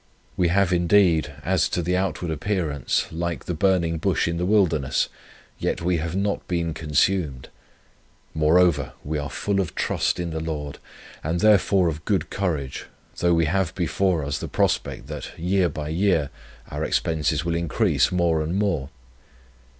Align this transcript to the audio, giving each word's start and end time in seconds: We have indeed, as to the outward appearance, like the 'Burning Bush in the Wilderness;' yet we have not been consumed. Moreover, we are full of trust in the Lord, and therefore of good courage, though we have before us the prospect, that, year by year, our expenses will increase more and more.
We 0.35 0.47
have 0.47 0.73
indeed, 0.73 1.31
as 1.45 1.69
to 1.69 1.83
the 1.83 1.95
outward 1.95 2.31
appearance, 2.31 3.05
like 3.11 3.45
the 3.45 3.53
'Burning 3.53 3.99
Bush 3.99 4.27
in 4.27 4.37
the 4.37 4.47
Wilderness;' 4.47 5.09
yet 5.59 5.79
we 5.83 5.97
have 5.97 6.15
not 6.15 6.47
been 6.47 6.73
consumed. 6.73 7.49
Moreover, 8.33 8.93
we 9.03 9.19
are 9.19 9.29
full 9.29 9.59
of 9.61 9.75
trust 9.75 10.19
in 10.19 10.31
the 10.31 10.39
Lord, 10.39 10.79
and 11.23 11.39
therefore 11.39 11.87
of 11.87 12.03
good 12.03 12.31
courage, 12.31 12.87
though 13.17 13.35
we 13.35 13.45
have 13.45 13.75
before 13.75 14.25
us 14.25 14.39
the 14.39 14.47
prospect, 14.47 15.05
that, 15.05 15.37
year 15.37 15.69
by 15.69 15.89
year, 15.89 16.31
our 16.71 16.83
expenses 16.83 17.45
will 17.45 17.53
increase 17.53 18.11
more 18.11 18.41
and 18.41 18.55
more. 18.55 18.89